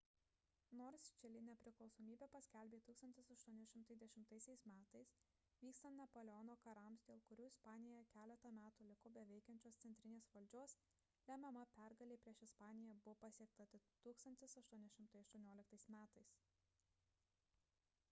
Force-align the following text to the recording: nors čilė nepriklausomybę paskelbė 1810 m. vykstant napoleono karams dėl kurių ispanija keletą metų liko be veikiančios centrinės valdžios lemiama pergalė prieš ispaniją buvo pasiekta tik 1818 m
nors 0.77 1.07
čilė 1.21 1.41
nepriklausomybę 1.47 2.27
paskelbė 2.35 2.77
1810 2.85 4.63
m. 4.69 4.77
vykstant 5.65 5.99
napoleono 5.99 6.55
karams 6.63 7.03
dėl 7.09 7.21
kurių 7.27 7.45
ispanija 7.49 7.99
keletą 8.15 8.51
metų 8.61 8.87
liko 8.89 9.11
be 9.19 9.25
veikiančios 9.33 9.77
centrinės 9.83 10.29
valdžios 10.37 10.75
lemiama 11.33 11.65
pergalė 11.77 12.17
prieš 12.25 12.41
ispaniją 12.49 12.95
buvo 13.03 13.15
pasiekta 13.27 13.67
tik 13.75 13.85
1818 14.07 15.79
m 15.93 16.01